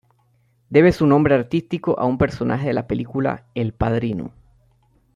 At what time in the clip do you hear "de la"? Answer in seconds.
2.65-2.87